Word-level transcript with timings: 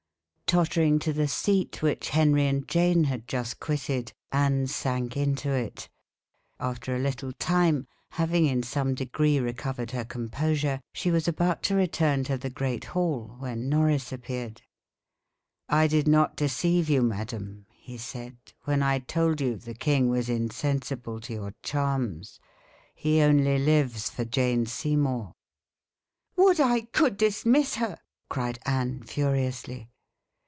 Tottering 0.53 0.99
to 0.99 1.13
the 1.13 1.29
seat 1.29 1.81
which 1.81 2.09
Henry 2.09 2.45
and 2.45 2.67
Jane 2.67 3.05
had 3.05 3.25
just 3.25 3.61
quitted, 3.61 4.11
Anne 4.33 4.67
sank 4.67 5.15
into 5.15 5.49
it. 5.53 5.87
After 6.59 6.93
a 6.93 6.99
little 6.99 7.31
time, 7.31 7.87
having 8.09 8.45
in 8.47 8.61
some 8.61 8.93
degree 8.93 9.39
recovered 9.39 9.91
her 9.91 10.03
composure, 10.03 10.81
she 10.91 11.09
was 11.09 11.25
about 11.25 11.63
to 11.63 11.75
return 11.75 12.25
to 12.25 12.37
the 12.37 12.49
great 12.49 12.83
hall, 12.83 13.37
when 13.39 13.69
Norris 13.69 14.11
appeared. 14.11 14.61
"I 15.69 15.87
did 15.87 16.05
not 16.05 16.35
deceive 16.35 16.89
you, 16.89 17.01
madam," 17.01 17.65
he 17.69 17.97
said, 17.97 18.35
"when 18.65 18.83
I 18.83 18.99
told 18.99 19.39
you 19.39 19.55
the 19.55 19.73
king 19.73 20.09
was 20.09 20.27
insensible 20.27 21.21
to 21.21 21.33
your 21.33 21.53
charms; 21.63 22.41
he 22.93 23.21
only 23.21 23.57
lives 23.57 24.09
for 24.09 24.25
Jane 24.25 24.65
Seymour." 24.65 25.31
"Would 26.35 26.59
I 26.59 26.81
could 26.91 27.15
dismiss 27.15 27.75
her!" 27.75 27.99
cried 28.29 28.59
Anne 28.65 29.03
furiously. 29.03 29.87